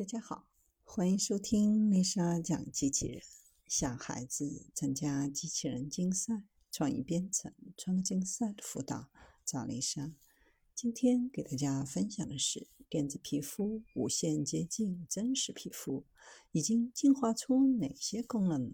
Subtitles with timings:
[0.00, 0.48] 大家好，
[0.82, 3.22] 欢迎收听丽莎讲机器人。
[3.66, 6.42] 小孩子参加机器人竞赛、
[6.72, 9.10] 创意编程、创客竞赛的辅导，
[9.44, 10.10] 找丽莎。
[10.74, 16.06] 今天给大家分享的是电子皮肤无限接近真实皮肤，
[16.52, 18.72] 已经进化出哪些功能？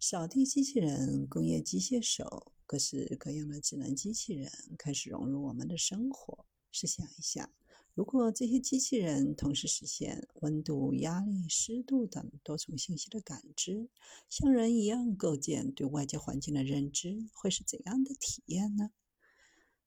[0.00, 6.46] 扫地机器人、工业机械手，各式各样的智能机器人开始融入我们的生活。
[6.72, 7.52] 试想一下。
[7.94, 13.88] 如果这些机器人同时实现温度、压力、湿度等多重信息的感知，
[14.28, 18.90] 像人一样构建对外界环境的认知，会是怎样的体验呢？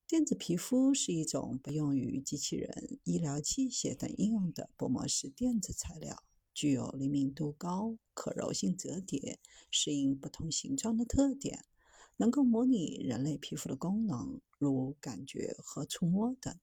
[0.08, 9.38] 电子皮肤是一种不用于机器人、医疗器械等应用的薄膜式电子材料，具有灵敏度高、可柔性折叠、
[9.70, 11.66] 适应不同形状的特点，
[12.16, 16.58] 能够模拟人类皮肤的功能，如感觉和触摸等。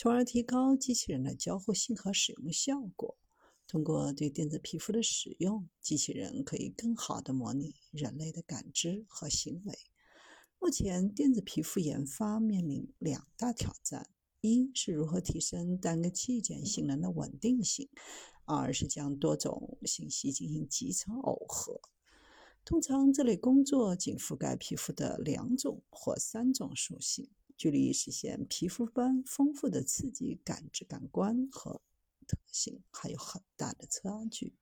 [0.00, 3.18] 从而提高机器人的交互性和使用效果。
[3.66, 9.76] 通过对电子皮肤的使用，机器人可以更好地模拟人类的感知和行为。
[10.60, 14.08] 目前，电子皮肤研发面临两大挑战：
[14.40, 17.88] 一是如何提升单个器件性能的稳定性；
[18.44, 21.80] 二是将多种信息进行集成耦合。
[22.64, 27.28] 通常，这类工作仅覆盖皮肤的两种或三种属性。
[27.58, 31.82] 距离实现皮肤般丰富的刺激感知感官和
[32.26, 34.54] 特性还有很大的差距。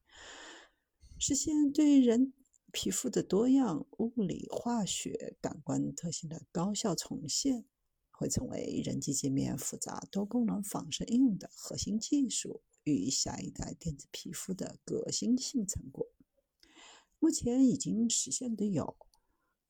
[1.19, 2.33] 实现对人
[2.71, 7.65] 皮肤的多样物理、化学、感官特性的高效重现，
[8.09, 16.07] 会成为人机界面复杂多功能仿生应用的核心技术与下一代电子皮肤的革新性成果。
[17.19, 18.97] 目前已经实现的有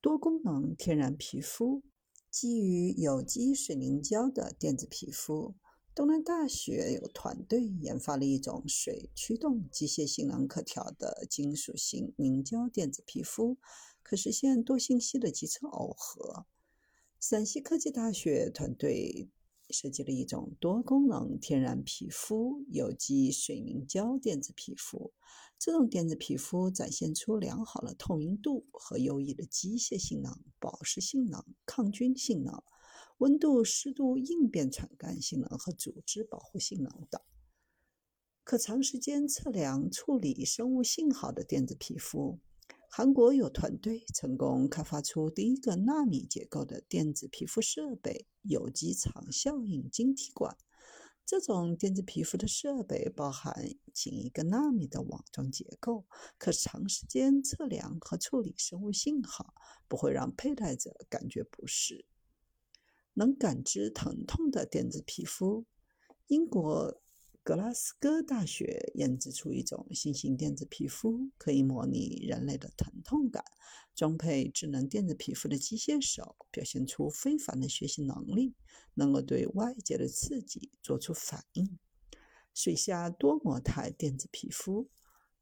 [0.00, 1.82] 多功能天然皮肤。
[2.30, 5.54] 基于有机水凝胶的电子皮肤，
[5.94, 13.56] 东南大学有团队研发了一种水驱动、机械性能可调的金属型凝胶电子皮肤，
[14.02, 16.46] 可实现多信息的集成耦合。
[17.18, 19.30] 陕西科技大学团队。
[19.70, 25.12] 设计了一种多功能天然皮肤有机水凝胶电子皮肤。
[25.58, 32.62] 这种电子皮肤展现出良好的透明度和优异的机械性能、保湿性能、抗菌性能、
[33.18, 37.20] 温度、湿度应变传感性能和组织保护性能等。
[38.44, 42.38] 可长时间测量、处理生物信号的电子皮肤。
[42.90, 50.56] 韩国有团队成功开发出第一个纳米结构的电子皮肤设备——有机场效应晶体管。
[51.24, 53.54] 这种电子皮肤的设备包含
[53.92, 56.06] 仅一个纳米的网状结构，
[56.38, 59.54] 可长时间测量和处理生物信号，
[59.86, 62.06] 不会让佩戴者感觉不适。
[63.12, 65.66] 能感知疼痛的电子皮肤。
[66.26, 67.00] 英国。
[67.48, 73.42] 格拉斯哥大学研制出一种新型电子皮肤，可以模拟人类的疼痛感。
[73.94, 78.54] 装配智能电子皮肤的机械手表现出非凡的学习能力，
[78.92, 81.78] 能够对外界的刺激做出反应。
[82.52, 84.90] 水下多模态电子皮肤，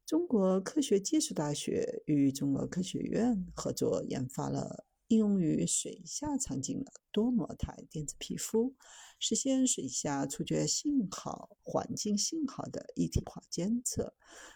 [0.05, 4.86] 中国科学技术大学与中国科学院合作研发了。
[5.07, 8.75] 应用于水下场景的多模态电子皮肤，
[9.19, 14.13] 实现水下触觉信号、环境信号的一体化监测，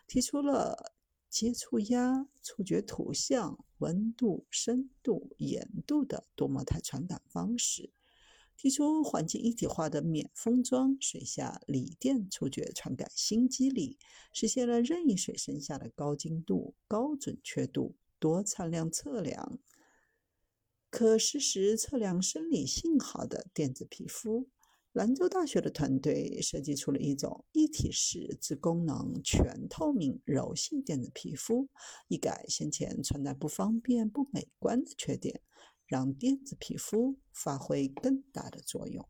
[0.07, 0.93] 提出了
[1.29, 7.93] 接触压、触觉图像、温度、深度、盐度的多模态传感方式，
[8.57, 13.97] 提出环境一体化的免封装水下锂电触觉传感新机理，
[14.33, 19.57] 实现了任意水深下的高精度、高准确度、多参量测量。
[20.91, 24.49] 可实时测量生理信号的电子皮肤，
[24.91, 31.69] 兰州大学的团队设计出了一种一体式自功能全透明柔性电子皮肤，
[32.09, 35.41] 一改先前穿戴不方便、不美观的缺点，
[35.87, 39.07] 让电子皮肤发挥更大的作用。